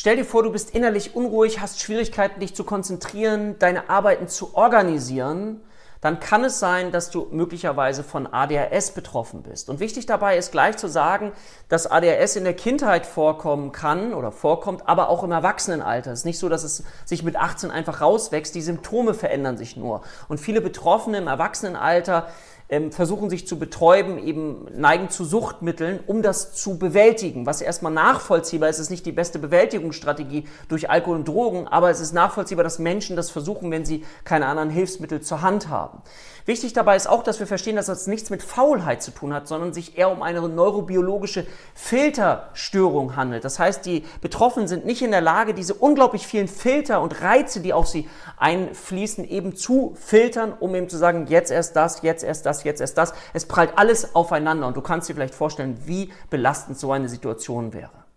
[0.00, 4.54] Stell dir vor, du bist innerlich unruhig, hast Schwierigkeiten, dich zu konzentrieren, deine Arbeiten zu
[4.54, 5.60] organisieren
[6.00, 9.68] dann kann es sein, dass du möglicherweise von ADHS betroffen bist.
[9.68, 11.32] Und wichtig dabei ist gleich zu sagen,
[11.68, 16.12] dass ADHS in der Kindheit vorkommen kann oder vorkommt, aber auch im Erwachsenenalter.
[16.12, 18.54] Es ist nicht so, dass es sich mit 18 einfach rauswächst.
[18.54, 20.02] Die Symptome verändern sich nur.
[20.28, 22.28] Und viele Betroffene im Erwachsenenalter
[22.68, 27.46] ähm, versuchen sich zu betäuben, eben neigen zu Suchtmitteln, um das zu bewältigen.
[27.46, 32.00] Was erstmal nachvollziehbar ist, ist nicht die beste Bewältigungsstrategie durch Alkohol und Drogen, aber es
[32.00, 36.02] ist nachvollziehbar, dass Menschen das versuchen, wenn sie keine anderen Hilfsmittel zur Hand haben.
[36.48, 39.46] Wichtig dabei ist auch, dass wir verstehen, dass das nichts mit Faulheit zu tun hat,
[39.46, 43.44] sondern sich eher um eine neurobiologische Filterstörung handelt.
[43.44, 47.60] Das heißt, die Betroffenen sind nicht in der Lage, diese unglaublich vielen Filter und Reize,
[47.60, 48.08] die auf sie
[48.38, 52.80] einfließen, eben zu filtern, um eben zu sagen, jetzt erst das, jetzt erst das, jetzt
[52.80, 53.12] erst das.
[53.32, 57.72] Es prallt alles aufeinander und du kannst dir vielleicht vorstellen, wie belastend so eine Situation
[57.72, 58.07] wäre.